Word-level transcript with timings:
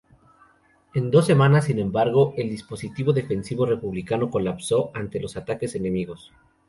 En 0.95 1.11
dos 1.11 1.27
semanas, 1.27 1.65
sin 1.65 1.77
embargo, 1.77 2.33
el 2.35 2.49
dispositivo 2.49 3.13
defensivo 3.13 3.67
republicano 3.67 4.31
colapsó 4.31 4.89
ante 4.95 5.19
los 5.19 5.37
ataques 5.37 5.75
enemigos. 5.75 6.31